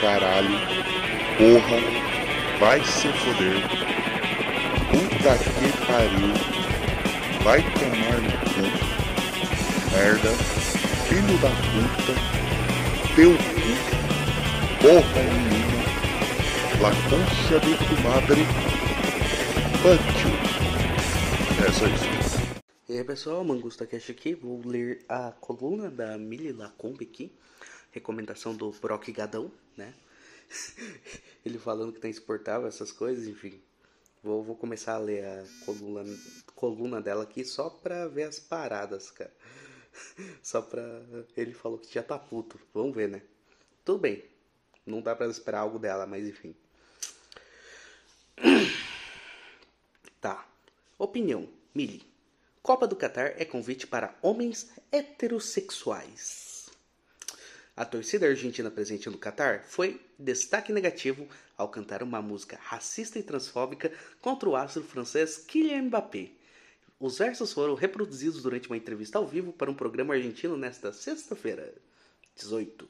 [0.00, 0.58] caralho,
[1.36, 1.78] porra,
[2.60, 3.60] vai se foder,
[4.90, 6.32] puta que pariu,
[7.42, 8.64] vai tomar no cu,
[9.92, 10.30] merda,
[11.08, 12.14] filho da puta,
[13.14, 13.72] teu cu,
[14.80, 15.82] porra nenhuma,
[16.80, 16.90] la
[17.58, 18.42] de tu madre,
[20.24, 20.38] you.
[21.66, 22.08] É só isso.
[22.88, 27.32] E aí pessoal, Mangusta Cash aqui, vou ler a coluna da Mili Lacombe aqui,
[27.90, 29.94] recomendação do Brock Gadão, né?
[31.44, 33.60] Ele falando que tá insuportável essas coisas, enfim.
[34.22, 36.04] Vou, vou começar a ler a coluna,
[36.54, 39.32] coluna dela aqui só pra ver as paradas, cara.
[40.42, 40.82] Só pra.
[41.36, 43.22] Ele falou que já tá puto, vamos ver, né?
[43.84, 44.24] Tudo bem,
[44.86, 46.54] não dá pra esperar algo dela, mas enfim.
[50.20, 50.48] Tá.
[50.98, 52.02] Opinião, Mili.
[52.60, 56.47] Copa do Catar é convite para homens heterossexuais.
[57.78, 63.22] A torcida argentina presente no Catar foi destaque negativo ao cantar uma música racista e
[63.22, 66.32] transfóbica contra o astro francês Kylian Mbappé.
[66.98, 71.72] Os versos foram reproduzidos durante uma entrevista ao vivo para um programa argentino nesta sexta-feira,
[72.34, 72.88] 18.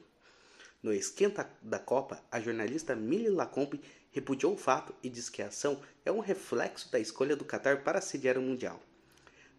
[0.83, 5.49] No esquenta da Copa, a jornalista Milly Lacombe repudiou o fato e disse que a
[5.49, 8.81] ação é um reflexo da escolha do Catar para sediar o Mundial.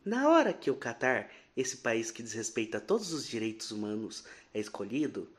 [0.03, 1.29] Na hora que o Catar,
[1.59, 5.29] esse país que desrespeita todos os direitos humanos, é escolhido,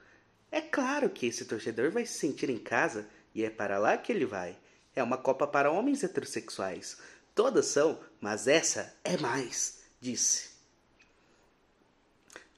[0.51, 4.12] é claro que esse torcedor vai se sentir em casa e é para lá que
[4.12, 4.57] ele vai.
[4.95, 6.99] É uma Copa para homens heterossexuais.
[7.35, 10.51] Todas são, mas essa é mais, disse.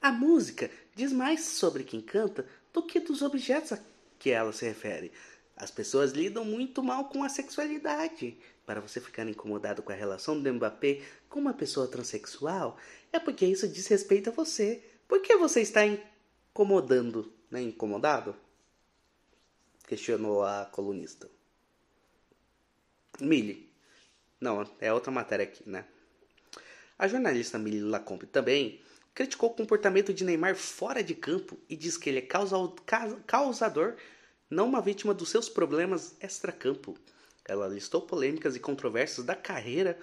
[0.01, 3.79] A música diz mais sobre quem canta do que dos objetos a
[4.19, 5.13] que ela se refere.
[5.57, 8.37] As pessoas lidam muito mal com a sexualidade.
[8.65, 12.79] Para você ficar incomodado com a relação do Mbappé com uma pessoa transexual,
[13.13, 14.83] é porque isso diz respeito a você.
[15.09, 17.61] Por que você está incomodando, né?
[17.61, 18.37] Incomodado?
[19.87, 21.29] Questionou a colunista.
[23.21, 23.71] Millie.
[24.41, 25.85] Não, é outra matéria aqui, né?
[26.99, 28.81] A jornalista Millie Lacombe também
[29.15, 32.29] criticou o comportamento de Neymar fora de campo e diz que ele é
[33.27, 33.97] causador,
[34.49, 36.97] não uma vítima dos seus problemas extracampo.
[37.47, 39.99] Ela listou polêmicas e controvérsias da carreira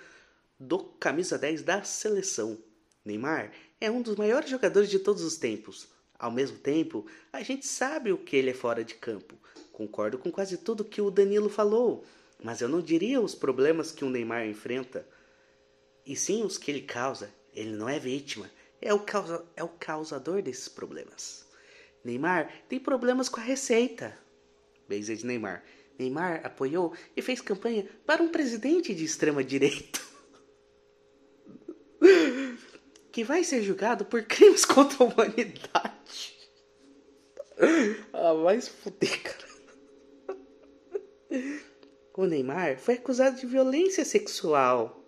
[0.60, 2.58] do camisa 10 da seleção.
[3.06, 5.88] Neymar é um dos maiores jogadores de todos os tempos.
[6.18, 9.36] Ao mesmo tempo, a gente sabe o que ele é fora de campo.
[9.72, 12.04] Concordo com quase tudo que o Danilo falou,
[12.44, 15.08] mas eu não diria os problemas que o Neymar enfrenta,
[16.06, 17.34] e sim os que ele causa.
[17.54, 18.52] Ele não é vítima,
[18.82, 21.46] é o, causa, é o causador desses problemas.
[22.04, 24.18] Neymar tem problemas com a receita.
[24.88, 25.64] Beijo de Neymar.
[26.00, 30.00] Neymar apoiou e fez campanha para um presidente de extrema direita
[33.12, 36.40] que vai ser julgado por crimes contra a humanidade.
[38.14, 39.50] Ah, vai se fuder, cara.
[42.16, 45.06] O Neymar foi acusado de violência sexual.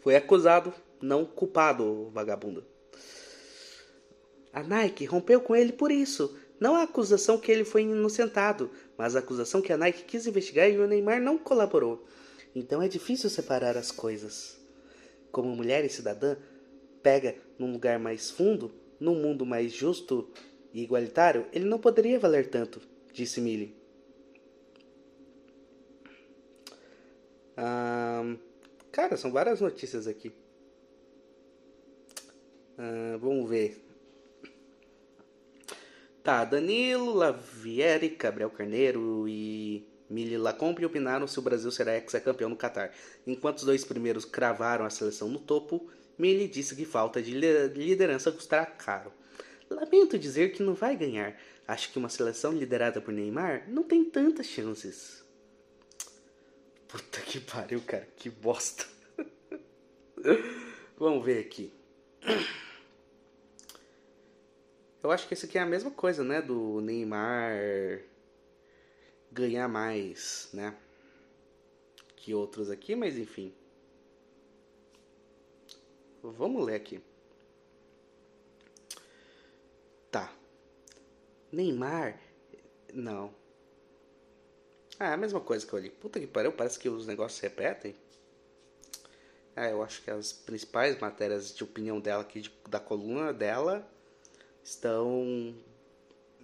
[0.00, 2.66] Foi acusado, não culpado, vagabundo.
[4.52, 6.36] A Nike rompeu com ele por isso.
[6.58, 10.68] Não a acusação que ele foi inocentado, mas a acusação que a Nike quis investigar
[10.68, 12.04] e o Neymar não colaborou.
[12.54, 14.58] Então é difícil separar as coisas.
[15.30, 16.36] Como mulher e cidadã,
[17.00, 20.28] pega num lugar mais fundo, num mundo mais justo
[20.74, 22.82] e igualitário, ele não poderia valer tanto,
[23.12, 23.76] disse Millie.
[27.56, 28.36] Ah,
[28.90, 30.32] cara, são várias notícias aqui.
[32.76, 33.87] Ah, vamos ver.
[36.28, 42.54] Tá, Danilo, Lavieri, Gabriel Carneiro e Mili Lacombe opinaram se o Brasil será ex-campeão no
[42.54, 42.92] Catar.
[43.26, 48.30] Enquanto os dois primeiros cravaram a seleção no topo, Mili disse que falta de liderança
[48.30, 49.10] custará caro.
[49.70, 51.34] Lamento dizer que não vai ganhar.
[51.66, 55.24] Acho que uma seleção liderada por Neymar não tem tantas chances.
[56.88, 58.06] Puta que pariu, cara.
[58.18, 58.84] Que bosta.
[60.98, 61.72] Vamos ver aqui.
[65.08, 66.42] Eu acho que esse aqui é a mesma coisa, né?
[66.42, 68.02] Do Neymar
[69.32, 70.76] ganhar mais, né?
[72.14, 73.54] Que outros aqui, mas enfim.
[76.22, 77.00] Vamos ler aqui.
[80.10, 80.30] Tá.
[81.50, 82.20] Neymar.
[82.92, 83.34] Não.
[85.00, 85.88] Ah, é a mesma coisa que eu li.
[85.88, 87.96] Puta que pariu, parece que os negócios se repetem.
[89.56, 93.90] Ah, eu acho que as principais matérias de opinião dela aqui, de, da coluna dela,
[94.70, 95.54] estão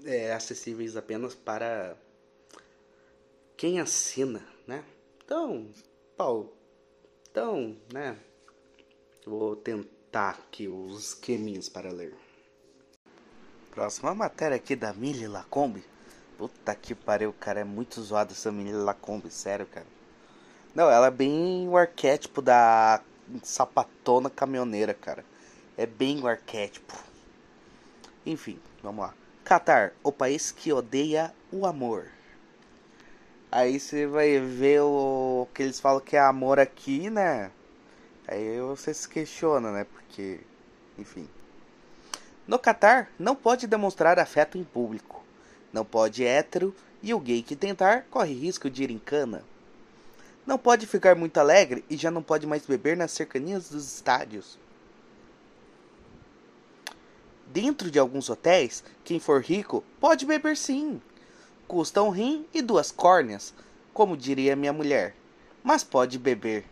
[0.04, 1.96] é, acessíveis apenas para
[3.56, 4.84] quem assina, né?
[5.24, 5.70] Então,
[6.16, 6.56] Paulo,
[7.30, 8.18] então, né?
[9.26, 12.14] Vou tentar aqui os esqueminhos para ler.
[13.70, 15.84] Próxima matéria aqui da Millie Lacombe
[16.36, 17.60] Puta que pariu, cara.
[17.60, 19.86] É muito zoado essa menina Lacombe, sério, cara.
[20.74, 23.00] Não, ela é bem o arquétipo da
[23.42, 25.24] sapatona caminhoneira, cara.
[25.76, 26.92] É bem o arquétipo.
[28.26, 29.14] Enfim, vamos lá.
[29.44, 32.06] Catar, o país que odeia o amor.
[33.52, 37.50] Aí você vai ver o que eles falam que é amor aqui, né?
[38.26, 39.84] Aí você se questiona, né?
[39.84, 40.40] Porque,
[40.98, 41.28] enfim.
[42.48, 45.22] No Catar, não pode demonstrar afeto em público.
[45.72, 49.44] Não pode hétero e o gay que tentar corre risco de ir em cana.
[50.46, 54.58] Não pode ficar muito alegre e já não pode mais beber nas cercanias dos estádios.
[57.46, 61.00] Dentro de alguns hotéis, quem for rico pode beber sim.
[61.68, 63.54] Custa um rim e duas córneas,
[63.92, 65.14] como diria minha mulher.
[65.62, 66.64] Mas pode beber.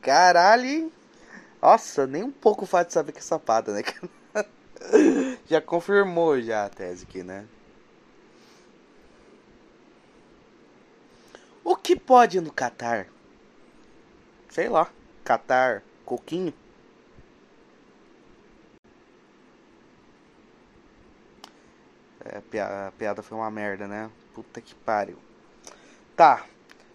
[0.00, 0.92] Caralho, hein?
[1.60, 3.82] Nossa, nem um pouco fácil de saber que é sapada, né?
[5.48, 7.46] já confirmou já a tese aqui, né?
[11.62, 13.06] O que pode no Catar?
[14.48, 14.90] Sei lá.
[15.22, 16.52] Catar, coquinho.
[22.24, 24.10] É, a piada, foi uma merda, né?
[24.34, 25.16] Puta que pariu.
[26.16, 26.44] Tá.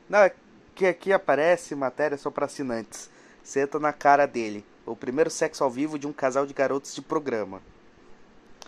[0.09, 0.31] Não, é
[0.75, 3.09] que aqui aparece matéria só para assinantes.
[3.43, 4.65] Senta na cara dele.
[4.85, 7.61] O primeiro sexo ao vivo de um casal de garotos de programa.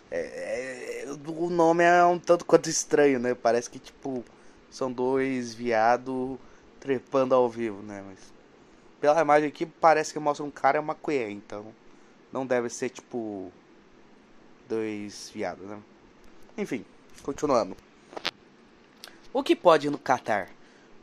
[0.09, 3.35] É, é, o nome é um tanto quanto estranho, né?
[3.35, 4.23] Parece que, tipo,
[4.69, 6.39] são dois viado
[6.79, 8.03] trepando ao vivo, né?
[8.07, 8.19] Mas
[8.99, 11.67] pela imagem aqui parece que mostra um cara e uma colher, então
[12.31, 13.51] não deve ser tipo
[14.67, 15.79] dois viados, né?
[16.57, 16.83] Enfim,
[17.21, 17.77] continuando.
[19.31, 20.49] O que pode no Catar?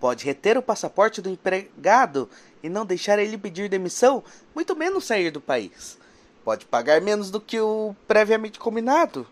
[0.01, 2.29] Pode reter o passaporte do empregado
[2.63, 4.25] e não deixar ele pedir demissão,
[4.55, 5.97] muito menos sair do país.
[6.45, 9.27] Pode pagar menos do que o previamente combinado.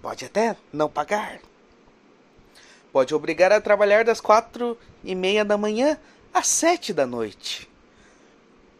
[0.00, 1.38] Pode até não pagar.
[2.90, 5.98] Pode obrigar a trabalhar das quatro e meia da manhã
[6.32, 7.68] às sete da noite.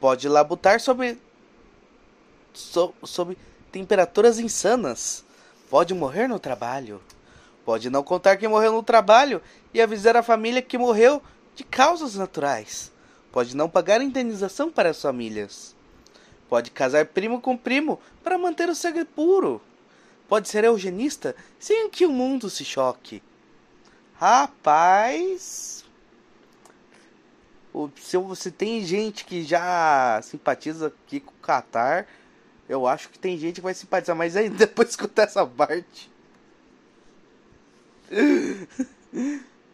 [0.00, 1.20] Pode labutar sobre,
[2.55, 3.37] so, sob
[3.70, 5.25] temperaturas insanas.
[5.70, 7.02] Pode morrer no trabalho.
[7.64, 9.42] Pode não contar que morreu no trabalho
[9.74, 11.22] e avisar a família que morreu
[11.54, 12.90] de causas naturais.
[13.30, 15.76] Pode não pagar indenização para as famílias.
[16.48, 19.60] Pode casar primo com primo para manter o sangue puro.
[20.26, 23.22] Pode ser eugenista sem que o mundo se choque.
[24.14, 25.84] Rapaz.
[27.96, 32.06] Se você tem gente que já simpatiza aqui com o Qatar,
[32.68, 36.10] eu acho que tem gente que vai simpatizar mais ainda depois de escutar essa parte.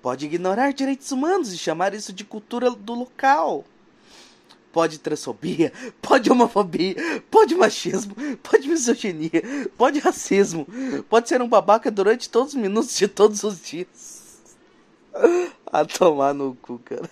[0.00, 3.64] Pode ignorar direitos humanos e chamar isso de cultura do local.
[4.72, 6.96] Pode transfobia, pode homofobia,
[7.30, 10.66] pode machismo, pode misoginia, pode racismo,
[11.08, 14.42] pode ser um babaca durante todos os minutos de todos os dias.
[15.66, 17.08] A tomar no cu, cara.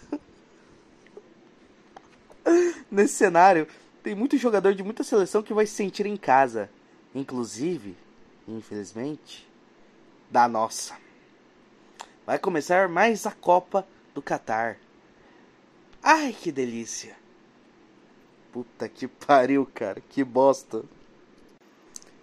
[2.91, 3.69] Nesse cenário,
[4.03, 6.69] tem muito jogador de muita seleção que vai se sentir em casa.
[7.15, 7.97] Inclusive,
[8.49, 9.49] infelizmente,
[10.31, 10.97] da nossa.
[12.27, 14.79] Vai começar mais a Copa do Catar.
[16.03, 17.17] Ai, que delícia.
[18.53, 20.01] Puta que pariu, cara.
[20.01, 20.85] Que bosta.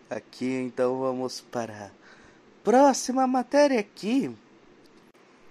[0.09, 1.91] Aqui, então, vamos para a
[2.63, 4.35] próxima matéria aqui.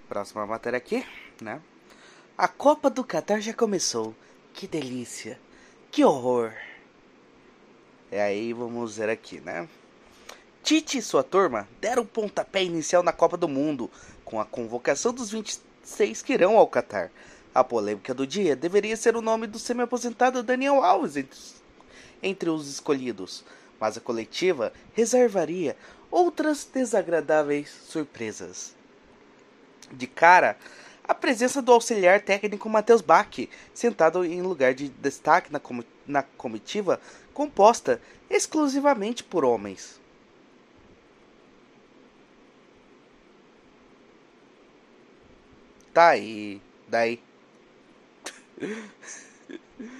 [0.09, 1.06] Próxima matéria aqui,
[1.41, 1.63] né?
[2.37, 4.15] A Copa do Catar já começou.
[4.53, 5.39] Que delícia.
[5.91, 6.53] Que horror.
[8.13, 9.69] E aí vamos ver aqui, né?
[10.63, 13.91] Tite e sua turma deram pontapé inicial na Copa do Mundo
[14.25, 17.11] com a convocação dos 26 que irão ao Catar.
[17.55, 21.63] A polêmica do dia deveria ser o nome do semi-aposentado Daniel Alves entre os,
[22.23, 23.45] entre os escolhidos,
[23.81, 25.77] mas a coletiva reservaria
[26.11, 28.75] outras desagradáveis surpresas
[29.91, 30.57] de cara
[31.08, 33.34] a presença do auxiliar técnico Matheus Bach,
[33.72, 37.00] sentado em lugar de destaque na, com na comitiva
[37.32, 39.98] composta exclusivamente por homens.
[45.94, 47.20] Tá aí, daí.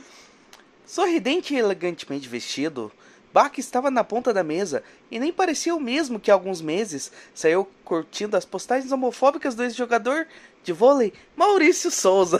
[0.87, 2.93] Sorridente e elegantemente vestido,
[3.33, 7.13] Bach estava na ponta da mesa e nem parecia o mesmo que há alguns meses
[7.35, 10.27] saiu curtindo as postagens homofóbicas do ex-jogador
[10.69, 12.39] de vôlei Maurício Souza.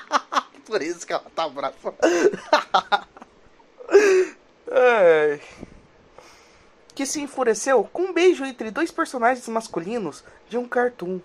[0.64, 1.94] Por isso que ela tá brava.
[6.94, 11.20] que se enfureceu com um beijo entre dois personagens masculinos de um cartoon.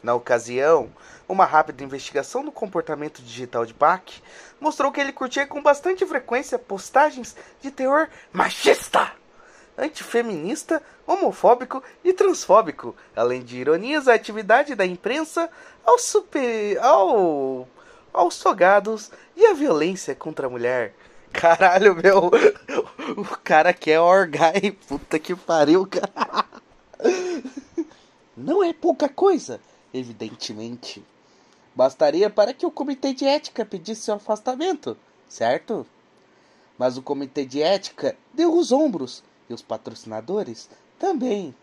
[0.00, 0.88] Na ocasião,
[1.28, 4.22] uma rápida investigação do comportamento digital de Bach
[4.60, 9.12] mostrou que ele curtia com bastante frequência postagens de teor machista,
[9.78, 15.48] antifeminista, homofóbico e transfóbico, além de ironias à atividade da imprensa,
[15.84, 17.68] ao super, ao,
[18.12, 20.92] aos togados e à violência contra a mulher.
[21.32, 22.30] Caralho, meu,
[23.16, 26.44] o cara quer orgai, puta que pariu, cara.
[28.36, 29.60] Não é pouca coisa,
[29.92, 31.04] evidentemente.
[31.74, 34.96] Bastaria para que o comitê de ética pedisse seu afastamento,
[35.28, 35.86] certo?
[36.76, 41.54] Mas o comitê de ética deu os ombros e os patrocinadores também.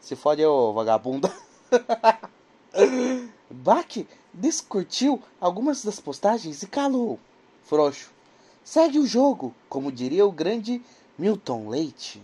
[0.00, 1.32] Se fode, ô vagabundo.
[3.50, 7.18] Bach descurtiu algumas das postagens e calou.
[7.64, 8.10] Frouxo.
[8.62, 10.82] Segue o jogo, como diria o grande
[11.18, 12.22] Milton Leite.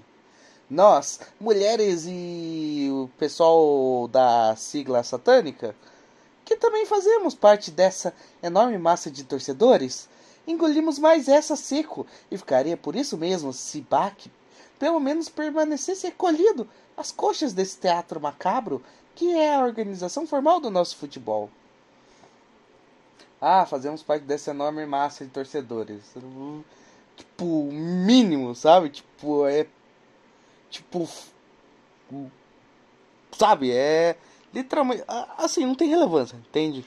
[0.68, 5.74] Nós, mulheres e o pessoal da sigla satânica,
[6.44, 10.08] que também fazemos parte dessa enorme massa de torcedores,
[10.46, 14.30] engolimos mais essa seco e ficaria por isso mesmo se Bach
[14.80, 18.82] pelo menos permanecesse recolhido às coxas desse teatro macabro
[19.14, 21.50] que é a organização formal do nosso futebol.
[23.38, 26.14] Ah, fazemos parte dessa enorme massa de torcedores.
[27.14, 28.88] Tipo, mínimo, sabe?
[28.88, 29.66] Tipo, é.
[30.70, 31.06] Tipo.
[33.32, 33.72] Sabe?
[33.72, 34.16] É.
[34.52, 35.04] Literalmente.
[35.36, 36.84] Assim, não tem relevância, entende?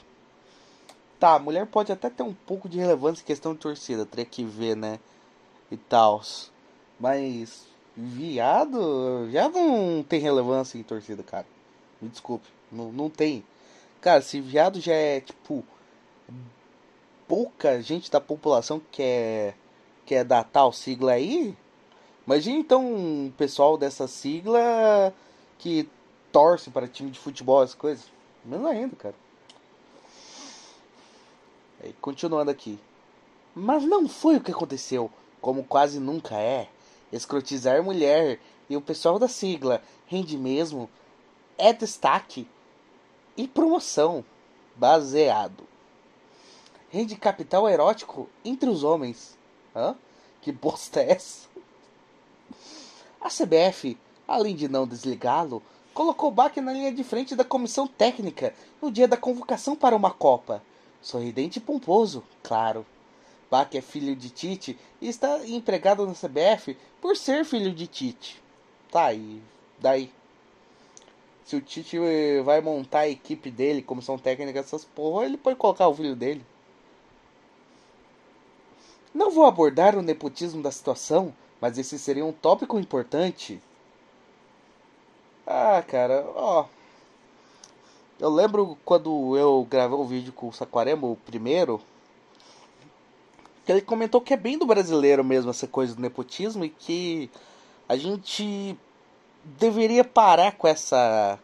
[1.19, 4.43] Tá, mulher pode até ter um pouco de relevância em questão de torcida, teria que
[4.43, 4.99] ver, né?
[5.71, 6.21] E tal.
[6.99, 11.45] Mas Viado, viado não tem relevância em torcida, cara.
[12.01, 13.43] Me desculpe, não, não tem.
[14.01, 15.63] Cara, se viado já é tipo
[17.27, 19.53] pouca gente da população que é
[20.05, 21.55] que é da tal sigla aí,
[22.25, 25.13] imagina então o pessoal dessa sigla
[25.57, 25.87] que
[26.31, 28.11] torce para time de futebol, as coisas.
[28.43, 29.15] Menos ainda, cara.
[31.83, 32.77] E continuando aqui.
[33.55, 36.67] Mas não foi o que aconteceu, como quase nunca é
[37.15, 38.39] escrotizar mulher
[38.69, 40.89] e o pessoal da sigla rende mesmo
[41.57, 42.47] é destaque
[43.37, 44.25] e promoção
[44.75, 45.63] baseado.
[46.89, 49.37] Rende capital erótico entre os homens.
[49.75, 49.95] Hã?
[50.41, 51.47] Que bosta é essa?
[53.21, 58.53] A CBF, além de não desligá-lo, colocou Bach na linha de frente da comissão técnica
[58.81, 60.61] no dia da convocação para uma Copa.
[61.01, 62.85] Sorridente e pomposo, claro.
[63.53, 68.41] Bach é filho de Tite e está empregado na CBF por ser filho de Tite.
[68.89, 69.43] Tá, e
[69.77, 70.11] daí?
[71.45, 71.99] Se o Tite
[72.43, 76.43] vai montar a equipe dele, comissão técnica, essas porra, ele pode colocar o filho dele.
[79.13, 81.31] Não vou abordar o nepotismo da situação,
[81.61, 83.61] mas esse seria um tópico importante.
[85.45, 86.65] Ah, cara, ó.
[88.19, 91.79] Eu lembro quando eu gravei o vídeo com o Saquarema, o primeiro,
[93.65, 97.29] que ele comentou que é bem do brasileiro mesmo essa coisa do nepotismo e que
[97.87, 98.77] a gente
[99.43, 101.39] deveria parar com essa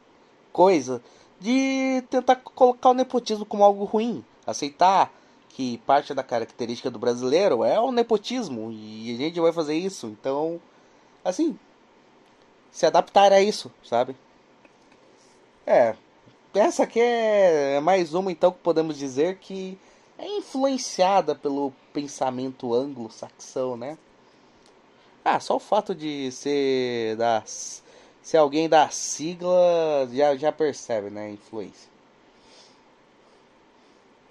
[0.52, 1.02] coisa
[1.40, 5.14] de tentar colocar o nepotismo como algo ruim, aceitar
[5.50, 10.08] que parte da característica do brasileiro é o nepotismo e a gente vai fazer isso,
[10.08, 10.60] então
[11.24, 11.58] assim,
[12.72, 14.16] se adaptar a isso, sabe?
[15.66, 15.96] É,
[16.54, 19.78] essa aqui é mais uma então que podemos dizer que
[20.20, 23.98] é influenciada pelo pensamento anglo-saxão, né?
[25.24, 27.82] Ah, só o fato de ser das
[28.22, 31.90] ser alguém da sigla já, já percebe, né, a influência.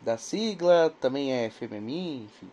[0.00, 2.50] Da sigla, também é feminino, enfim.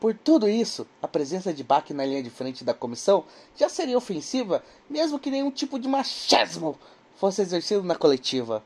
[0.00, 3.24] Por tudo isso, a presença de Bach na linha de frente da comissão
[3.56, 6.78] já seria ofensiva, mesmo que nenhum tipo de machismo
[7.16, 8.62] fosse exercido na coletiva.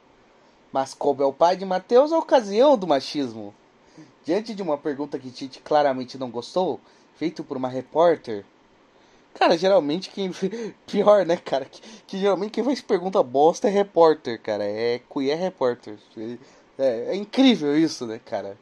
[0.72, 3.54] Mas coube ao pai de Mateus a ocasião do machismo.
[4.24, 6.80] Diante de uma pergunta que Tite claramente não gostou,
[7.16, 8.44] feito por uma repórter.
[9.34, 10.30] Cara, geralmente quem.
[10.86, 11.64] Pior, né, cara?
[11.64, 14.64] Que, que geralmente quem faz pergunta bosta é repórter, cara.
[14.64, 15.98] É queer repórter.
[16.78, 18.56] É, é incrível isso, né, cara?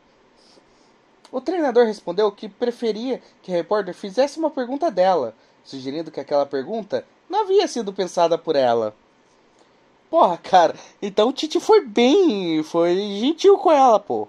[1.30, 6.44] O treinador respondeu que preferia que a repórter fizesse uma pergunta dela, sugerindo que aquela
[6.44, 8.94] pergunta não havia sido pensada por ela.
[10.10, 14.26] Porra, cara, então o Tite foi bem, foi gentil com ela, pô.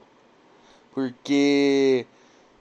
[0.93, 2.05] Porque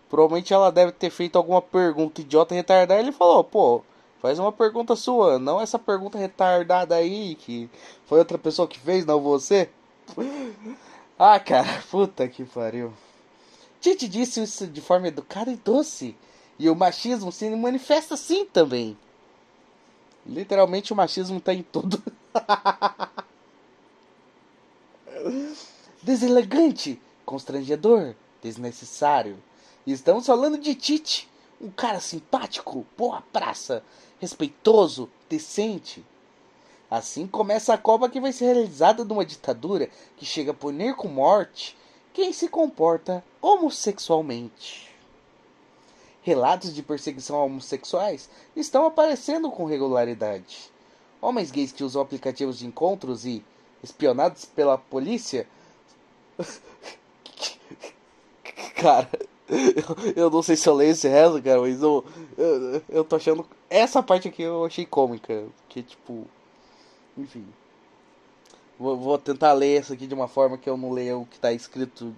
[0.08, 2.98] provavelmente ela deve ter feito alguma pergunta idiota retardada.
[2.98, 3.82] Ele falou, pô,
[4.22, 7.68] faz uma pergunta sua, não essa pergunta retardada aí que
[8.06, 9.68] foi outra pessoa que fez, não você.
[11.22, 12.94] Ah, cara, puta que pariu.
[13.78, 16.16] Tite disse isso de forma educada e doce.
[16.58, 18.96] E o machismo se manifesta assim também.
[20.26, 22.02] Literalmente o machismo tá em tudo.
[26.02, 29.38] Deselegante, constrangedor, desnecessário.
[29.86, 31.28] Estamos falando de Tite,
[31.60, 33.82] um cara simpático, boa praça,
[34.18, 36.04] respeitoso, decente.
[36.90, 41.08] Assim começa a Copa que vai ser realizada numa ditadura que chega a punir com
[41.08, 41.76] morte
[42.12, 44.90] quem se comporta homossexualmente.
[46.22, 50.69] Relatos de perseguição a homossexuais estão aparecendo com regularidade.
[51.20, 53.44] Homens gays que usam aplicativos de encontros e
[53.82, 55.46] espionados pela polícia.
[58.76, 59.10] cara,
[59.48, 62.04] eu, eu, não sei se eu leio esse resto, cara, mas eu,
[62.38, 63.46] eu, eu tô achando.
[63.68, 65.46] Essa parte aqui eu achei cômica.
[65.68, 66.26] Que tipo.
[67.18, 67.46] Enfim.
[68.78, 71.36] Vou, vou tentar ler isso aqui de uma forma que eu não leia o que
[71.36, 72.14] está escrito.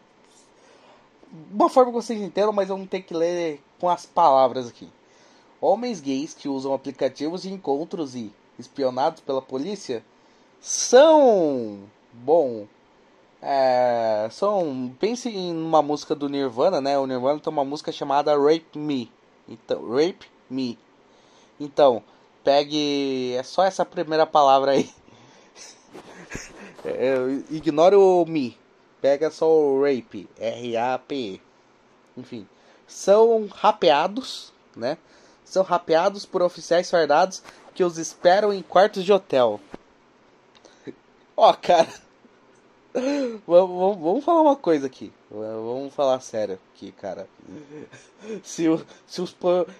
[1.50, 4.88] Uma forma que vocês entendam, mas eu não tenho que ler com as palavras aqui.
[5.60, 8.32] Homens gays que usam aplicativos de encontros e
[8.62, 10.04] espionados pela polícia
[10.62, 11.80] são.
[12.12, 12.66] Bom.
[13.42, 14.94] É, são.
[14.98, 16.98] Pense em uma música do Nirvana, né?
[16.98, 19.10] O Nirvana tem uma música chamada Rape Me.
[19.48, 20.78] Então, Rape Me.
[21.58, 22.02] Então,
[22.44, 23.34] pegue.
[23.36, 24.88] É só essa primeira palavra aí.
[26.84, 27.14] É,
[27.48, 28.58] ignore o me.
[29.00, 30.28] Pega só o rape.
[30.36, 31.40] R-A-P-E.
[32.16, 32.48] Enfim.
[32.88, 34.98] São rapeados, né?
[35.44, 37.40] São rapeados por oficiais fardados
[37.74, 39.60] que os esperam em quartos de hotel.
[41.36, 41.88] Ó, oh, cara.
[43.46, 45.12] vamos, vamos falar uma coisa aqui.
[45.30, 47.26] Vamos falar sério aqui, cara.
[48.42, 48.64] Se,
[49.06, 49.36] se, os,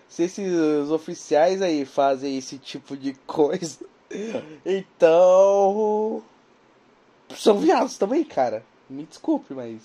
[0.09, 3.85] se esses oficiais aí fazem esse tipo de coisa,
[4.65, 6.23] então
[7.37, 8.65] são viados também, cara.
[8.89, 9.83] Me desculpe, mas.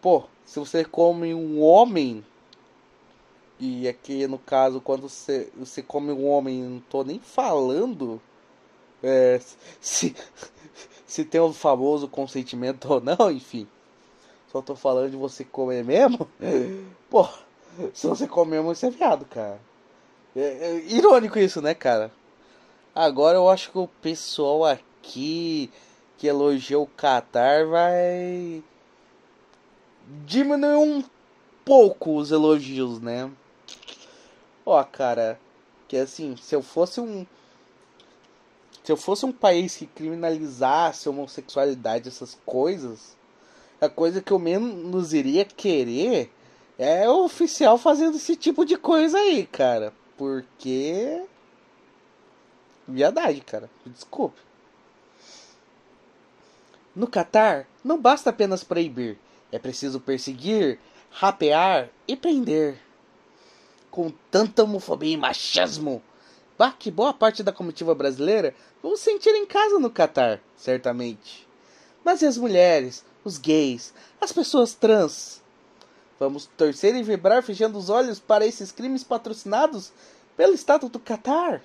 [0.00, 2.24] Pô, se você come um homem.
[3.60, 8.20] E aqui no caso, quando você, você come um homem, não tô nem falando.
[9.02, 9.40] É,
[9.80, 10.14] se,
[11.06, 13.66] se tem o famoso consentimento ou não, enfim.
[14.52, 16.28] Só tô falando de você comer mesmo.
[17.10, 17.28] Pô,
[17.92, 19.60] se você comer mesmo, você é viado, cara.
[20.36, 22.12] É, é irônico isso, né, cara?
[22.94, 25.70] Agora eu acho que o pessoal aqui
[26.16, 28.62] que elogiou o Qatar vai
[30.26, 31.04] diminuir um
[31.64, 33.30] pouco os elogios, né?
[34.64, 35.40] Ó, cara,
[35.86, 37.26] que assim, se eu fosse um
[38.88, 43.14] se eu fosse um país que criminalizasse homossexualidade, essas coisas,
[43.78, 46.32] a coisa que eu menos iria querer
[46.78, 49.92] é o oficial fazendo esse tipo de coisa aí, cara.
[50.16, 51.22] Porque.
[52.86, 53.68] Viadagem, cara.
[53.84, 54.40] Desculpe.
[56.96, 59.18] No Catar, não basta apenas proibir,
[59.52, 62.80] é preciso perseguir, rapear e prender.
[63.90, 66.02] Com tanta homofobia e machismo,
[66.58, 71.46] bah, que boa parte da comitiva brasileira vão sentir em casa no Catar, certamente.
[72.04, 75.42] Mas e as mulheres, os gays, as pessoas trans?
[76.18, 79.92] Vamos torcer e vibrar fechando os olhos para esses crimes patrocinados
[80.36, 81.62] pelo Estado do Catar?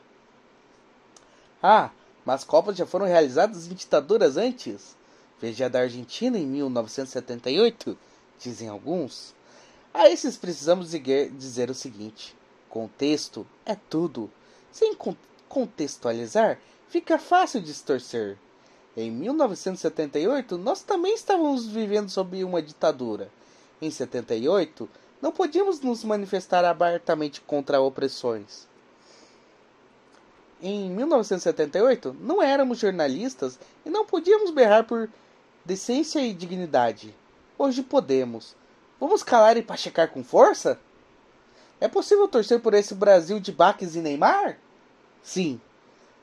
[1.62, 1.90] Ah,
[2.26, 4.96] mas Copas já foram realizadas em ditaduras antes.
[5.40, 7.98] Veja a da Argentina em 1978,
[8.40, 9.34] dizem alguns.
[9.94, 12.36] A esses precisamos dizer o seguinte:
[12.68, 14.30] contexto é tudo.
[14.72, 14.98] Sem
[15.48, 18.38] contextualizar, fica fácil distorcer.
[18.98, 23.30] Em 1978, nós também estávamos vivendo sob uma ditadura.
[23.80, 24.90] Em 78,
[25.22, 28.68] não podíamos nos manifestar abertamente contra opressões.
[30.60, 35.08] Em 1978, não éramos jornalistas e não podíamos berrar por
[35.64, 37.14] decência e dignidade.
[37.60, 38.56] Hoje podemos.
[39.06, 40.80] Vamos calar e pachecar com força?
[41.82, 44.58] É possível torcer por esse Brasil de Baques e Neymar?
[45.22, 45.60] Sim.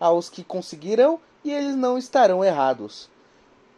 [0.01, 3.11] Há os que conseguirão e eles não estarão errados.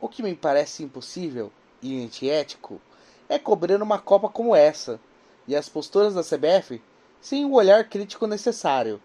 [0.01, 1.51] O que me parece impossível
[1.83, 2.81] e antiético
[3.29, 5.01] é cobrir uma Copa como essa
[5.49, 6.81] e as posturas da CBF
[7.21, 9.03] sem o olhar crítico necessário.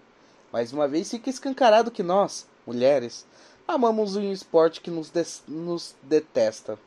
[0.53, 3.25] Mais uma vez fica escancarado que nós, mulheres,
[3.67, 5.12] amamos um esporte que nos,
[5.47, 6.77] nos detesta.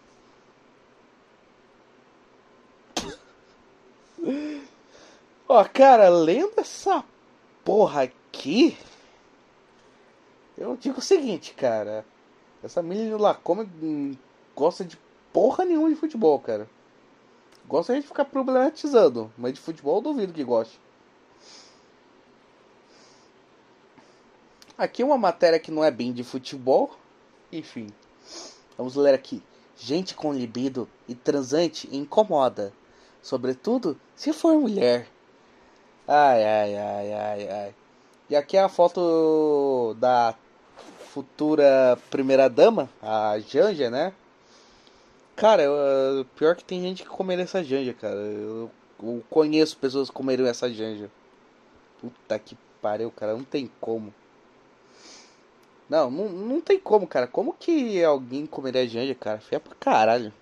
[5.48, 7.04] Ó, cara, lendo essa
[7.64, 8.76] porra aqui,
[10.56, 12.04] eu digo o seguinte, cara.
[12.62, 13.38] Essa menina lá
[13.82, 14.14] hum,
[14.54, 14.98] gosta de
[15.32, 16.68] porra nenhuma de futebol, cara.
[17.66, 20.78] Gosta de ficar problematizando, mas de futebol eu duvido que goste.
[24.76, 26.96] Aqui uma matéria que não é bem de futebol.
[27.52, 27.88] Enfim.
[28.76, 29.42] Vamos ler aqui.
[29.76, 32.72] Gente com libido e transante incomoda.
[33.22, 35.06] Sobretudo se for mulher.
[36.06, 37.74] Ai, ai, ai, ai, ai.
[38.28, 40.34] E aqui é a foto da
[41.12, 44.12] futura primeira dama, a Janja, né?
[45.36, 48.16] Cara, eu, pior que tem gente que come essa Janja, cara.
[48.16, 48.70] Eu
[49.02, 51.10] Eu conheço pessoas que comeram essa janja.
[52.00, 53.32] Puta que pariu, cara.
[53.32, 54.12] Não tem como.
[55.88, 57.26] Não, não, não tem como, cara.
[57.26, 59.40] Como que alguém comeria janja, cara?
[59.40, 60.32] Feia pra caralho.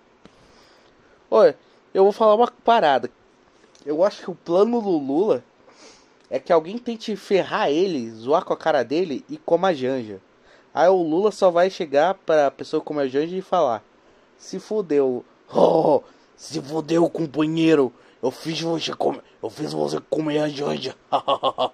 [1.31, 1.57] Olha,
[1.93, 3.09] eu vou falar uma parada.
[3.85, 5.43] Eu acho que o plano do Lula
[6.29, 10.21] é que alguém tente ferrar ele, zoar com a cara dele e coma a janja.
[10.73, 13.83] Aí o Lula só vai chegar pra pessoa comer a janja e falar:
[14.37, 15.25] Se fudeu.
[15.51, 16.01] Oh,
[16.35, 17.91] se fudeu, companheiro.
[18.21, 19.23] Eu fiz você comer.
[19.41, 20.95] Eu fiz você comer a janja.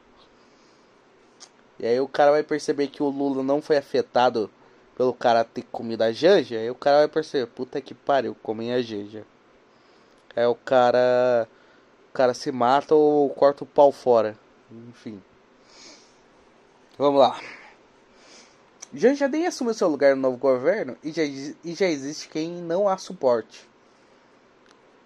[1.78, 4.50] e aí o cara vai perceber que o Lula não foi afetado
[4.96, 6.58] pelo cara ter comido a janja.
[6.58, 9.26] Aí o cara vai perceber, puta que pariu, comem a janja.
[10.36, 11.48] Aí o cara.
[12.10, 14.38] O cara se mata ou corta o pau fora.
[14.72, 15.22] Enfim.
[16.98, 17.40] Vamos lá.
[18.94, 22.88] Janja nem assumiu seu lugar no novo governo e já, e já existe quem não
[22.88, 23.68] a suporte.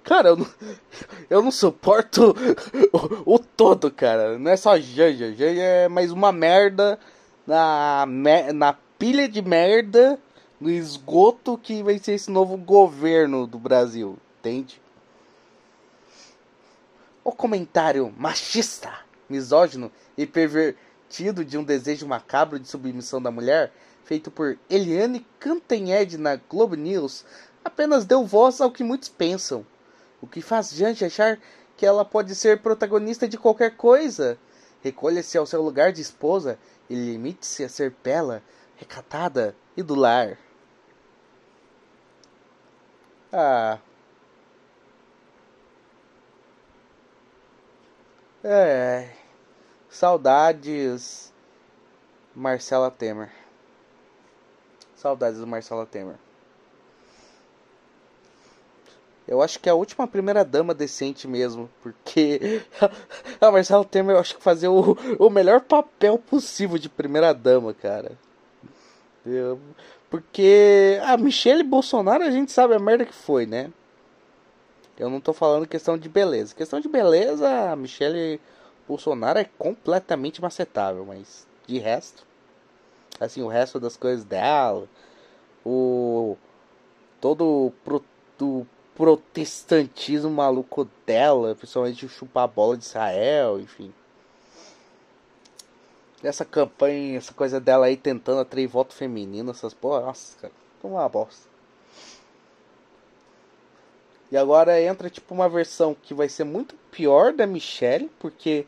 [0.03, 0.47] Cara, eu não,
[1.29, 2.35] eu não suporto
[3.25, 4.37] o, o, todo, cara.
[4.37, 5.33] Não é só Janja.
[5.33, 6.99] Janja é mais uma merda
[7.45, 8.05] na,
[8.53, 10.19] na pilha de merda
[10.59, 14.17] no esgoto que vai ser esse novo governo do Brasil.
[14.39, 14.79] Entende?
[17.23, 18.91] O comentário machista,
[19.29, 23.71] misógino e pervertido de um desejo macabro de submissão da mulher,
[24.03, 27.25] feito por Eliane Cantanhede na Globo News,
[27.63, 29.65] apenas deu voz ao que muitos pensam
[30.21, 31.39] o que faz Jante achar
[31.77, 34.37] que ela pode ser protagonista de qualquer coisa.
[34.81, 38.43] Recolha-se ao seu lugar de esposa e limite-se a ser bela,
[38.75, 40.37] recatada e do lar.
[43.31, 43.79] Ah.
[48.43, 49.09] É.
[49.89, 51.33] Saudades.
[52.35, 53.31] Marcela Temer.
[54.95, 56.15] Saudades do Marcela Temer.
[59.27, 62.63] Eu acho que é a última primeira dama decente mesmo, porque
[63.39, 67.73] a Marcela Temer eu acho que fazia o, o melhor papel possível de primeira dama,
[67.73, 68.13] cara.
[69.25, 69.59] Eu,
[70.09, 73.71] porque a Michelle Bolsonaro a gente sabe a merda que foi, né?
[74.99, 76.53] Eu não tô falando questão de beleza.
[76.53, 78.39] Questão de beleza, a Michelle
[78.87, 82.27] Bolsonaro é completamente macetável, mas de resto,
[83.19, 84.87] assim, o resto das coisas dela,
[85.65, 86.35] o
[87.21, 88.03] todo pro,
[88.95, 93.93] protestantismo maluco dela, principalmente chupar a bola de Israel, enfim.
[96.21, 101.07] Essa campanha, essa coisa dela aí tentando atrair voto feminino, essas porra, nossa, cara, uma
[101.07, 101.48] bosta.
[104.31, 108.65] E agora entra tipo uma versão que vai ser muito pior da Michelle, porque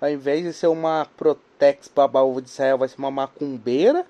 [0.00, 4.06] ao invés de ser uma Protex babaúva de Israel, vai ser uma macumbeira.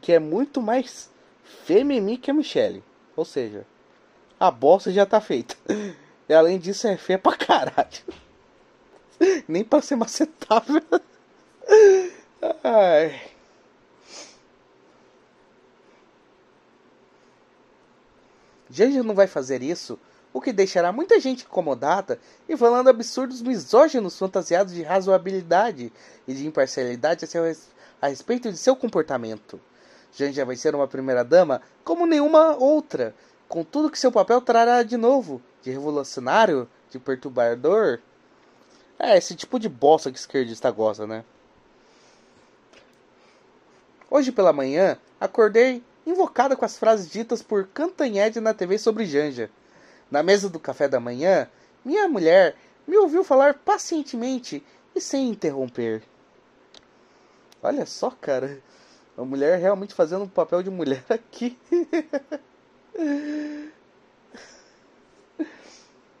[0.00, 1.10] Que é muito mais
[1.64, 2.82] femini que a Michelle.
[3.14, 3.66] Ou seja,
[4.40, 5.54] a bosta já tá feita.
[6.28, 8.02] E além disso é feia pra caralho.
[9.46, 10.82] Nem pra ser macetável.
[12.64, 13.35] Ai.
[18.76, 19.98] Janja não vai fazer isso,
[20.34, 25.90] o que deixará muita gente incomodada e falando absurdos misóginos fantasiados de razoabilidade
[26.28, 27.42] e de imparcialidade a, seu,
[28.02, 29.58] a respeito de seu comportamento.
[30.12, 33.14] Janja vai ser uma primeira-dama como nenhuma outra,
[33.48, 38.00] com tudo que seu papel trará de novo, de revolucionário, de perturbador.
[38.98, 41.24] É, esse tipo de bosta que esquerdista gosta, né?
[44.10, 49.50] Hoje pela manhã, acordei invocada com as frases ditas por Cantanhede na TV sobre Janja.
[50.10, 51.50] Na mesa do café da manhã,
[51.84, 52.54] minha mulher
[52.86, 54.64] me ouviu falar pacientemente
[54.94, 56.02] e sem interromper.
[57.62, 58.62] Olha só, cara.
[59.18, 61.58] A mulher realmente fazendo um papel de mulher aqui.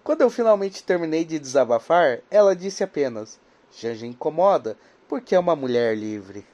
[0.02, 3.38] Quando eu finalmente terminei de desabafar, ela disse apenas:
[3.70, 4.76] Janja incomoda
[5.08, 6.46] porque é uma mulher livre.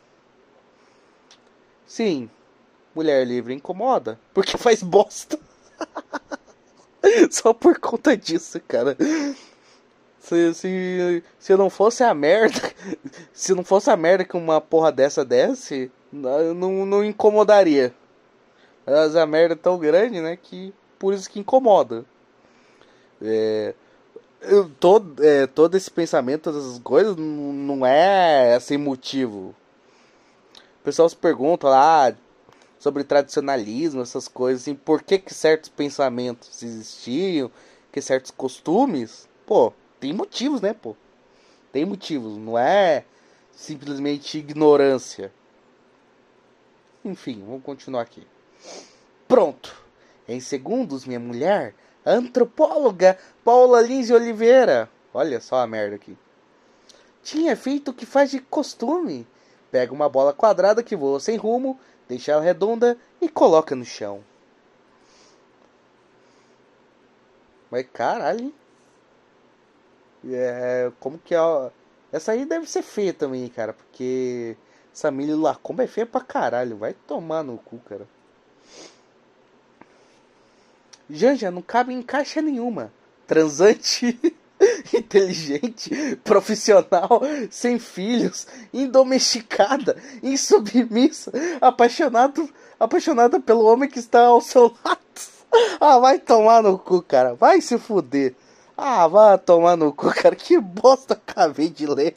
[1.86, 2.30] Sim,
[2.94, 5.38] mulher livre incomoda porque faz bosta.
[7.30, 8.96] Só por conta disso, cara.
[10.18, 12.60] Se, se, se não fosse a merda.
[13.32, 17.92] Se não fosse a merda que uma porra dessa desce, não, não incomodaria.
[18.86, 20.36] Mas a merda é tão grande, né?
[20.40, 22.04] Que por isso que incomoda.
[23.20, 23.74] É,
[24.42, 29.54] eu, todo, é, todo esse pensamento, essas coisas, não é sem motivo.
[30.80, 32.14] O pessoal se pergunta lá
[32.82, 37.48] sobre tradicionalismo, essas coisas, assim, por que, que certos pensamentos existiam,
[37.92, 40.96] que certos costumes, pô, tem motivos, né, pô?
[41.70, 43.04] Tem motivos, não é
[43.52, 45.32] simplesmente ignorância.
[47.04, 48.26] Enfim, vamos continuar aqui.
[49.28, 49.80] Pronto.
[50.26, 54.90] Em segundos, minha mulher antropóloga Paula Lins Oliveira.
[55.14, 56.18] Olha só a merda aqui.
[57.22, 59.24] Tinha feito o que faz de costume.
[59.70, 61.78] Pega uma bola quadrada que voa sem rumo,
[62.12, 64.22] deixa ela redonda e coloca no chão.
[67.70, 68.52] Mas caralho.
[70.24, 71.38] É, como que é.
[72.12, 73.72] Essa aí deve ser feia também, cara.
[73.72, 74.56] Porque
[74.92, 76.76] essa milho lá, como é feia pra caralho.
[76.76, 78.06] Vai tomar no cu, cara.
[81.08, 82.92] Janja não cabe em caixa nenhuma.
[83.26, 84.20] Transante,
[84.94, 94.98] inteligente, profissional, sem filhos, indomesticada, insubmissa, apaixonado, apaixonada pelo homem que está ao seu lado.
[95.78, 97.34] Ah, vai tomar no cu, cara.
[97.34, 98.34] Vai se fuder.
[98.74, 100.34] Ah, vai tomar no cu, cara.
[100.34, 102.16] Que bosta acabei de ler.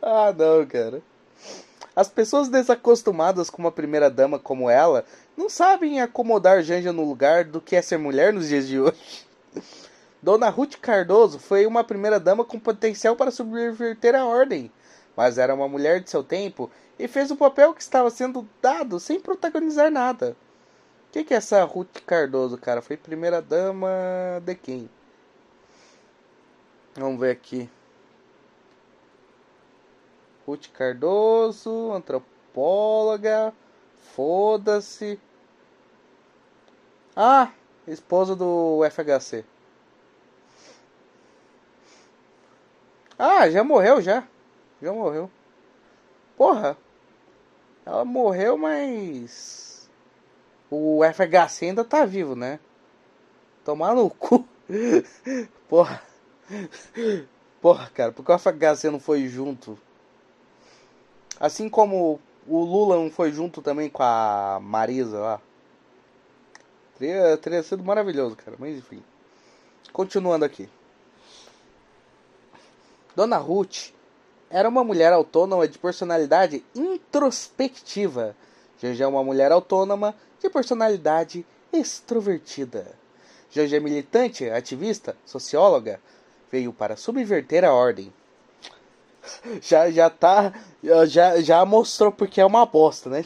[0.00, 1.02] ah, não, cara.
[1.94, 5.04] As pessoas desacostumadas com uma primeira dama como ela
[5.36, 9.26] não sabem acomodar Janja no lugar do que é ser mulher nos dias de hoje.
[10.22, 14.70] Dona Ruth Cardoso foi uma primeira dama com potencial para subverter a ordem,
[15.16, 19.00] mas era uma mulher de seu tempo e fez o papel que estava sendo dado
[19.00, 20.36] sem protagonizar nada.
[21.08, 22.82] O que, que é essa Ruth Cardoso, cara?
[22.82, 23.88] Foi primeira dama
[24.44, 24.90] de quem?
[26.94, 27.68] Vamos ver aqui.
[30.46, 33.54] Ruth Cardoso, antropóloga.
[34.14, 35.18] Foda-se.
[37.16, 37.50] Ah,
[37.86, 39.44] esposa do FHC.
[43.22, 44.26] Ah, já morreu já.
[44.80, 45.30] Já morreu.
[46.38, 46.74] Porra.
[47.84, 49.90] Ela morreu, mas
[50.70, 52.58] o FHC ainda tá vivo, né?
[53.62, 54.48] Tomar no cu.
[55.68, 56.02] Porra.
[57.60, 59.78] Porra, cara, porque o FHC não foi junto?
[61.38, 65.40] Assim como o Lula não foi junto também com a Marisa lá.
[66.98, 68.56] Teria, teria sido maravilhoso, cara.
[68.58, 69.02] Mas enfim.
[69.92, 70.70] Continuando aqui.
[73.14, 73.92] Dona Ruth
[74.50, 78.36] era uma mulher autônoma de personalidade introspectiva.
[78.82, 82.98] Já é uma mulher autônoma de personalidade extrovertida.
[83.50, 86.00] Jorge é militante, ativista, socióloga,
[86.50, 88.12] veio para subverter a ordem.
[89.60, 90.52] Já, já tá.
[91.06, 93.22] Já, já mostrou porque é uma bosta, né?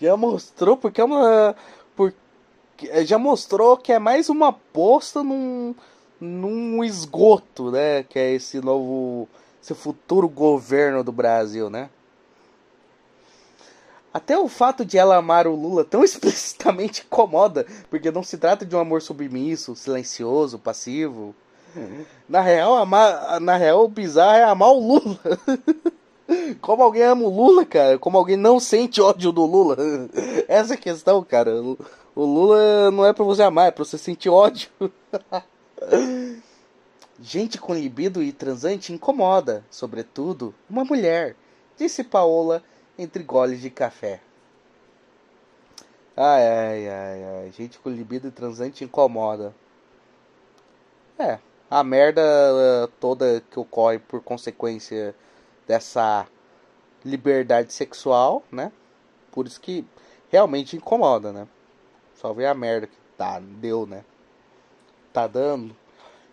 [0.00, 1.54] Já mostrou porque é uma.
[1.94, 2.12] Por,
[3.04, 5.72] já mostrou que é mais uma bosta num,
[6.20, 8.02] num esgoto, né?
[8.02, 9.28] Que é esse novo.
[9.62, 11.90] Esse futuro governo do Brasil, né?
[14.12, 18.66] Até o fato de ela amar o Lula tão explicitamente incomoda, porque não se trata
[18.66, 21.34] de um amor submisso, silencioso, passivo.
[22.28, 25.18] Na real, amar, na real, o bizarro é amar o Lula.
[26.60, 27.98] Como alguém ama o Lula, cara?
[27.98, 29.76] Como alguém não sente ódio do Lula?
[30.48, 31.54] Essa é a questão, cara.
[32.14, 34.68] O Lula não é pra você amar, é pra você sentir ódio.
[37.20, 41.36] Gente com libido e transante incomoda, sobretudo uma mulher,
[41.76, 42.62] disse Paola
[42.98, 44.20] entre goles de café.
[46.16, 47.52] Ai, ai, ai, ai.
[47.52, 49.54] Gente com libido e transante incomoda.
[51.18, 51.38] É,
[51.70, 55.14] a merda uh, toda que ocorre por consequência
[55.66, 56.26] dessa
[57.04, 58.72] liberdade sexual, né?
[59.30, 59.84] Por isso que
[60.30, 61.46] realmente incomoda, né?
[62.14, 64.04] Só ver a merda que tá, deu, né?
[65.12, 65.74] Tá dando.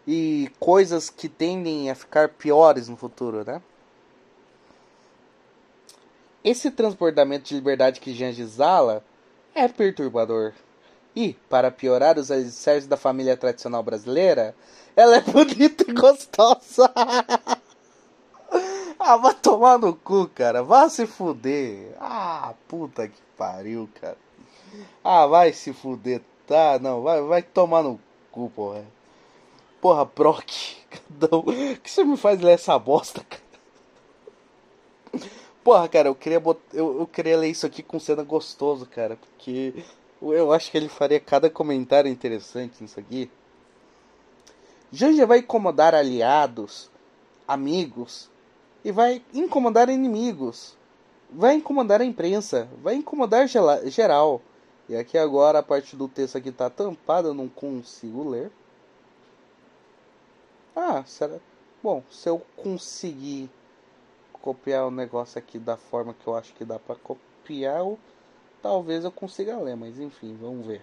[0.06, 3.62] E coisas que tendem a ficar piores no futuro, né?
[6.44, 9.04] Esse transbordamento de liberdade que Jean exala
[9.54, 10.54] é perturbador.
[11.16, 14.56] E, para piorar os alicerces da família tradicional brasileira,
[14.96, 16.92] ela é bonita e gostosa.
[19.00, 20.64] ah, vai tomar no cu, cara.
[20.64, 21.96] Vá se fuder.
[22.00, 24.18] Ah, puta que pariu, cara.
[25.04, 26.22] Ah, vai se fuder.
[26.46, 28.00] Tá, não, vai, vai tomar no
[28.38, 28.86] cu, porra.
[29.82, 30.78] Porra, Brock.
[31.32, 33.42] O que você me faz ler essa bosta, cara?
[35.64, 36.60] Porra, cara, eu queria, bot...
[36.74, 39.18] eu, eu queria ler isso aqui com cena gostoso, cara.
[39.18, 39.74] Porque
[40.22, 43.30] eu acho que ele faria cada comentário interessante nisso aqui.
[44.92, 46.90] Janja vai incomodar aliados,
[47.48, 48.30] amigos,
[48.84, 50.78] e vai incomodar inimigos.
[51.30, 54.42] Vai incomodar a imprensa, vai incomodar geral.
[54.90, 58.52] E aqui agora a parte do texto aqui tá tampada, eu não consigo ler.
[60.76, 61.40] Ah, será?
[61.84, 63.50] Bom, se eu conseguir
[64.34, 68.00] copiar o negócio aqui da forma que eu acho que dá para copiar, ou
[68.62, 70.82] talvez eu consiga ler, mas enfim, vamos ver.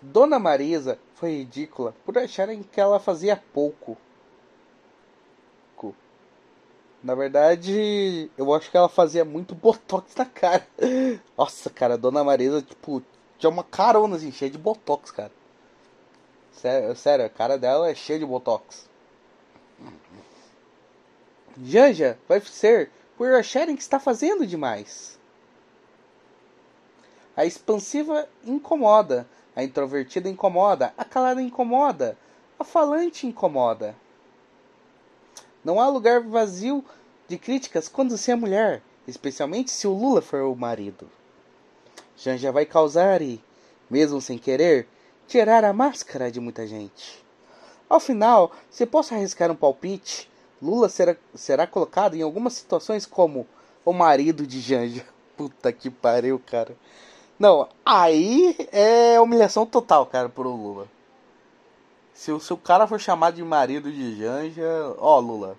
[0.00, 3.96] Dona Marisa foi ridícula por acharem que ela fazia pouco.
[7.02, 10.66] Na verdade, eu acho que ela fazia muito botox na cara.
[11.36, 13.02] Nossa, cara, a Dona Marisa, tipo,
[13.38, 15.32] tinha uma carona assim, cheia de botox, cara.
[16.52, 18.88] Sério, sério, a cara dela é cheia de botox.
[21.60, 25.18] Janja vai ser por acharem que está fazendo demais.
[27.36, 32.16] A expansiva incomoda, a introvertida incomoda, a calada incomoda,
[32.58, 33.96] a falante incomoda.
[35.64, 36.84] Não há lugar vazio
[37.28, 41.08] de críticas quando se é mulher, especialmente se o Lula for o marido.
[42.16, 43.42] Janja vai causar e,
[43.88, 44.88] mesmo sem querer,
[45.26, 47.24] tirar a máscara de muita gente.
[47.88, 50.28] Ao final, se posso arriscar um palpite,
[50.60, 53.46] Lula será, será colocado em algumas situações como
[53.84, 55.04] o marido de Janja.
[55.36, 56.76] Puta que pariu, cara.
[57.38, 60.88] Não, aí é humilhação total, cara, pro Lula.
[62.22, 65.58] Se o, se o cara for chamado de marido de Janja, ó, Lula.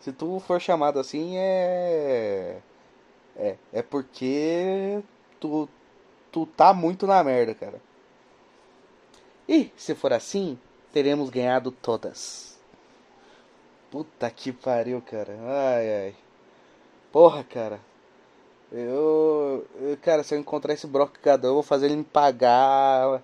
[0.00, 2.62] Se tu for chamado assim, é.
[3.36, 5.02] É, é porque
[5.38, 5.68] tu,
[6.32, 7.82] tu tá muito na merda, cara.
[9.46, 10.58] E, se for assim,
[10.90, 12.58] teremos ganhado todas.
[13.90, 15.36] Puta que pariu, cara.
[15.42, 16.14] Ai, ai.
[17.12, 17.78] Porra, cara.
[18.72, 23.22] Eu, eu, cara, se eu encontrar esse brocador, eu vou fazer ele me pagar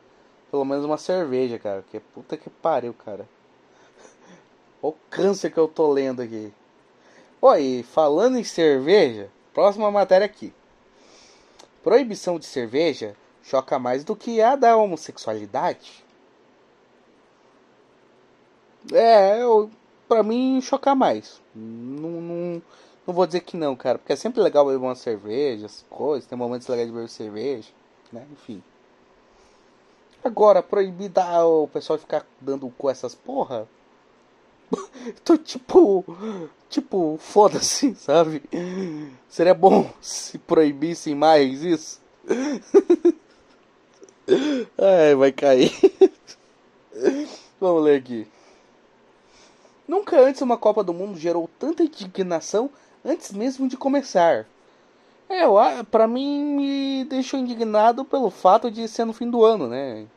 [0.56, 1.84] pelo menos uma cerveja, cara.
[1.90, 3.28] Que puta que pariu, cara.
[4.80, 6.52] O câncer que eu tô lendo aqui.
[7.42, 10.54] Oi, falando em cerveja, próxima matéria aqui.
[11.82, 16.04] Proibição de cerveja choca mais do que a da homossexualidade.
[18.92, 19.70] É, eu,
[20.08, 21.42] pra mim choca mais.
[21.54, 22.62] Não, não,
[23.06, 26.28] não vou dizer que não, cara, porque é sempre legal beber uma cerveja, as coisas,
[26.28, 27.70] tem momentos legais de beber cerveja,
[28.12, 28.26] né?
[28.32, 28.62] Enfim.
[30.26, 31.12] Agora, proibir
[31.44, 33.68] o pessoal ficar dando com essas porra.
[35.22, 36.04] Tô tipo.
[36.68, 38.42] Tipo, foda-se, sabe?
[39.28, 42.00] Seria bom se proibissem mais isso.
[44.76, 45.70] Ai, vai cair.
[47.60, 48.26] Vamos ler aqui.
[49.86, 52.68] Nunca antes uma Copa do Mundo gerou tanta indignação
[53.04, 54.44] antes mesmo de começar.
[55.28, 55.44] É,
[55.84, 60.08] para mim me deixou indignado pelo fato de ser no fim do ano, né?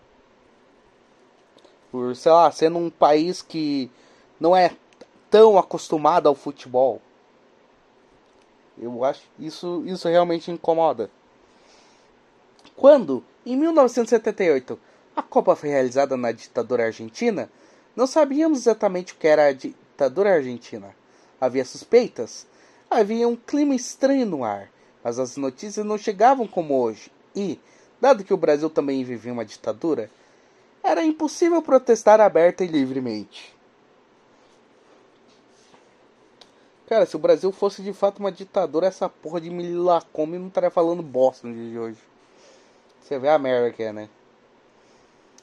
[1.91, 3.89] Por, sei lá, sendo um país que
[4.39, 4.71] não é
[5.29, 7.01] tão acostumado ao futebol.
[8.77, 11.09] Eu acho isso isso realmente incomoda.
[12.75, 14.79] Quando, em 1978,
[15.15, 17.49] a Copa foi realizada na ditadura argentina,
[17.95, 20.95] não sabíamos exatamente o que era a ditadura argentina.
[21.41, 22.47] Havia suspeitas,
[22.89, 24.71] havia um clima estranho no ar,
[25.03, 27.11] mas as notícias não chegavam como hoje.
[27.35, 27.59] E,
[27.99, 30.09] dado que o Brasil também vivia uma ditadura,
[30.89, 33.55] era impossível protestar aberta e livremente.
[36.87, 40.71] Cara, se o Brasil fosse de fato uma ditadura, essa porra de Mililacome não estaria
[40.71, 41.99] falando bosta no dia de hoje.
[42.99, 44.09] Você vê a merda que é, né?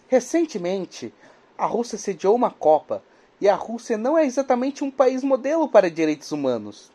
[0.08, 1.14] Recentemente,
[1.56, 3.00] a Rússia sediou uma Copa
[3.40, 6.90] e a Rússia não é exatamente um país modelo para direitos humanos.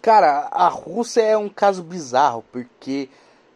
[0.00, 3.08] Cara, a Rússia é um caso bizarro, porque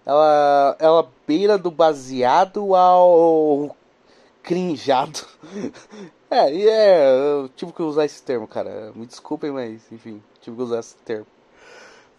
[0.06, 3.74] ela, ela beira do baseado ao
[4.42, 5.20] crinjado.
[6.30, 8.92] é, e é, eu tive que usar esse termo, cara.
[8.94, 11.26] Me desculpem, mas enfim, tive que usar esse termo.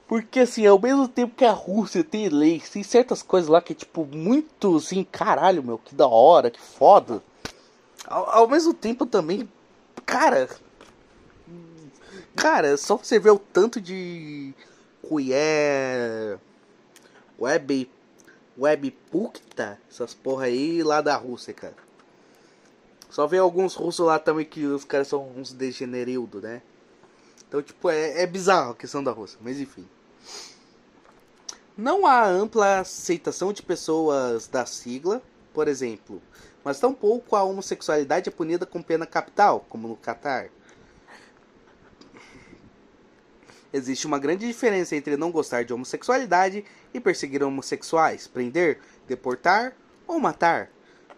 [0.08, 3.74] Porque assim, ao mesmo tempo que a Rússia tem leis, tem certas coisas lá que
[3.74, 7.24] é tipo muito assim, caralho, meu, que da hora, que foda.
[8.08, 9.50] Ao, ao mesmo tempo também,
[10.06, 10.48] cara,
[12.36, 14.54] cara, só você ver o tanto de
[15.08, 16.40] colher
[17.40, 17.90] web
[18.58, 21.76] webpukta, essas porra aí lá da Rússia, cara.
[23.10, 26.62] Só ver alguns russos lá também que os caras são uns degenerildo, né?
[27.48, 29.88] Então, tipo, é, é bizarro a questão da Rússia, mas enfim.
[31.78, 35.22] Não há ampla aceitação de pessoas da sigla,
[35.54, 36.22] por exemplo,
[36.64, 40.50] mas tampouco a homossexualidade é punida com pena capital, como no Catar.
[43.76, 49.76] Existe uma grande diferença entre não gostar de homossexualidade e perseguir homossexuais, prender, deportar
[50.08, 50.72] ou matar.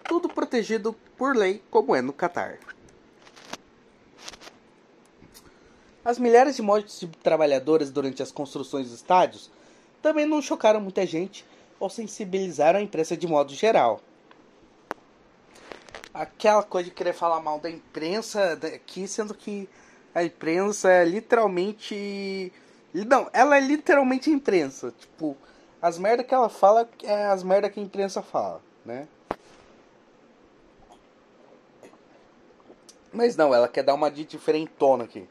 [0.03, 2.58] Tudo protegido por lei, como é no Catar.
[6.03, 9.51] As milhares de mortes de trabalhadores durante as construções dos estádios
[10.01, 11.45] também não chocaram muita gente
[11.80, 14.01] ou sensibilizaram a imprensa de modo geral.
[16.12, 19.70] Aquela coisa de querer falar mal da imprensa aqui, sendo que
[20.18, 22.51] a imprensa é literalmente.
[22.91, 24.91] Não, ela é literalmente imprensa.
[24.97, 25.38] Tipo,
[25.80, 29.07] as merda que ela fala é as merda que a imprensa fala, né?
[33.13, 35.30] Mas não, ela quer dar uma de diferentona aqui.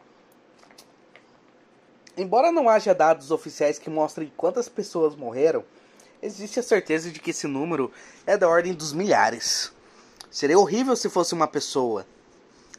[2.17, 5.65] Embora não haja dados oficiais que mostrem quantas pessoas morreram,
[6.23, 7.91] existe a certeza de que esse número
[8.25, 9.73] é da ordem dos milhares.
[10.31, 12.07] Seria horrível se fosse uma pessoa.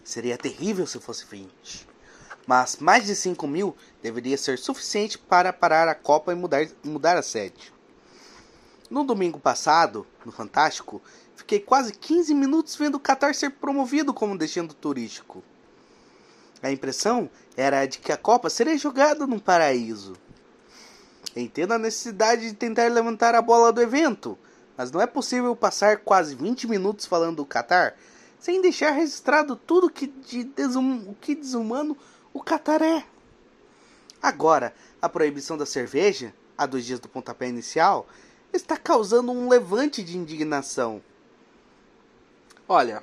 [0.05, 1.96] Seria terrível se fosse 20.
[2.47, 7.17] Mas mais de 5 mil deveria ser suficiente para parar a Copa e mudar, mudar
[7.17, 7.73] a sede.
[8.89, 11.01] No domingo passado, no Fantástico,
[11.35, 15.43] fiquei quase 15 minutos vendo o Qatar ser promovido como destino turístico.
[16.63, 20.13] A impressão era de que a Copa seria jogada num paraíso.
[21.35, 24.39] Entendo a necessidade de tentar levantar a bola do evento,
[24.77, 27.93] mas não é possível passar quase 20 minutos falando do Qatar
[28.39, 31.97] sem deixar registrado tudo que de desum, o que desumano
[32.37, 33.03] o Qatar é.
[34.21, 38.07] Agora, a proibição da cerveja, há dois dias do pontapé inicial,
[38.53, 41.01] está causando um levante de indignação.
[42.69, 43.01] Olha,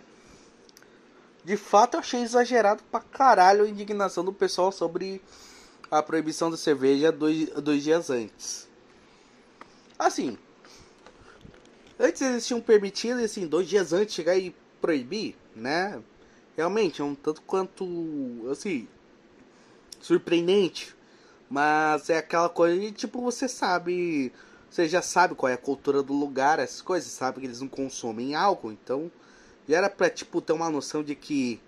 [1.44, 5.20] de fato, eu achei exagerado pra caralho a indignação do pessoal sobre
[5.90, 8.68] a proibição da cerveja dois, dois dias antes.
[9.98, 10.38] Assim,
[11.98, 16.00] antes eles tinham permitido, assim, dois dias antes chegar e proibir, né?
[16.56, 17.84] Realmente é um tanto quanto,
[18.50, 18.88] assim,
[20.04, 20.94] surpreendente.
[21.48, 24.32] Mas é aquela coisa de, tipo, você sabe,
[24.68, 27.68] você já sabe qual é a cultura do lugar, essas coisas, sabe que eles não
[27.68, 29.10] consomem álcool, então
[29.68, 31.60] já era pra, tipo, ter uma noção de que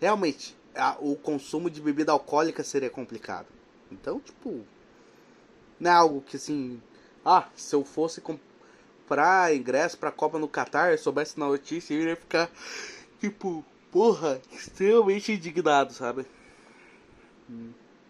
[0.00, 3.46] realmente a, o consumo de bebida alcoólica seria complicado.
[3.90, 4.64] Então, tipo,
[5.78, 6.80] não é algo que assim,
[7.24, 12.16] ah, se eu fosse comprar ingresso pra Copa no Catar, soubesse na notícia, eu ia
[12.16, 12.50] ficar,
[13.20, 16.26] tipo, porra, extremamente indignado, sabe?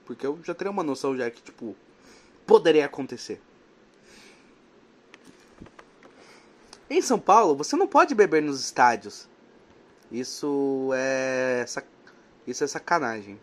[0.05, 1.77] Porque eu já teria uma noção já que, tipo,
[2.47, 3.41] poderia acontecer.
[6.89, 9.29] Em São Paulo, você não pode beber nos estádios.
[10.11, 11.65] Isso é.
[12.47, 13.39] Isso é sacanagem.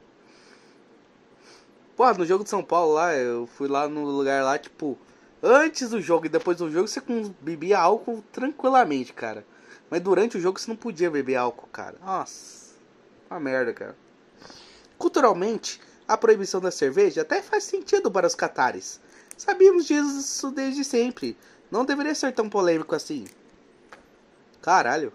[1.95, 4.98] Pô, no jogo de São Paulo lá, eu fui lá no lugar lá, tipo,
[5.41, 7.02] antes do jogo e depois do jogo você
[7.41, 9.45] bebia álcool tranquilamente, cara.
[9.89, 11.95] Mas durante o jogo você não podia beber álcool, cara.
[12.06, 12.76] Nossa,
[13.30, 13.95] uma merda, cara.
[14.98, 19.00] Culturalmente, a proibição da cerveja até faz sentido para os catares.
[19.38, 21.38] Sabíamos disso desde sempre.
[21.70, 23.26] Não deveria ser tão polêmico assim.
[24.62, 25.14] Caralho.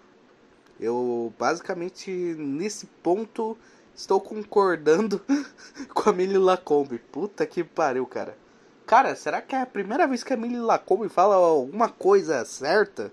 [0.79, 3.57] Eu basicamente nesse ponto
[3.95, 5.21] estou concordando
[5.93, 6.99] com a Millie Lacombe.
[6.99, 8.37] Puta que pariu, cara.
[8.85, 13.11] Cara, será que é a primeira vez que a Millie Lacombe fala alguma coisa certa?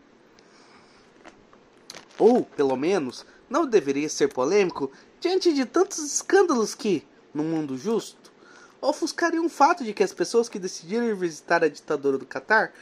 [2.18, 4.90] Ou, pelo menos, não deveria ser polêmico
[5.20, 8.32] diante de tantos escândalos que, no mundo justo,
[8.80, 12.72] ofuscariam o fato de que as pessoas que decidirem visitar a ditadura do Catar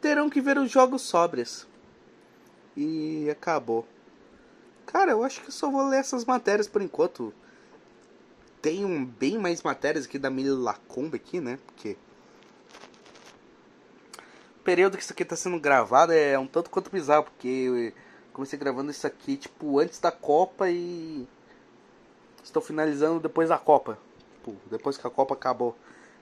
[0.00, 1.66] terão que ver os jogos sóbrias.
[2.76, 3.88] E acabou.
[4.84, 7.32] Cara, eu acho que só vou ler essas matérias por enquanto.
[8.60, 11.58] Tem um, bem mais matérias aqui da Mila Lacombe aqui, né?
[11.64, 11.96] Porque
[14.60, 17.92] o período que isso aqui tá sendo gravado é um tanto quanto bizarro, porque eu
[18.32, 21.26] comecei gravando isso aqui tipo antes da Copa e
[22.46, 23.98] estou finalizando depois da Copa.
[24.36, 25.76] Tipo, depois que a Copa acabou.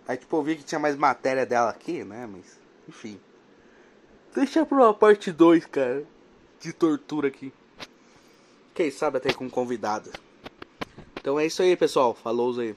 [0.08, 2.26] Aí tipo eu vi que tinha mais matéria dela aqui, né?
[2.30, 2.58] Mas
[2.88, 3.20] enfim.
[4.34, 6.04] Deixa pra uma parte 2, cara.
[6.60, 7.52] De tortura aqui.
[8.74, 10.10] Quem sabe até com convidado.
[11.20, 12.14] Então é isso aí, pessoal.
[12.14, 12.74] Falou aí.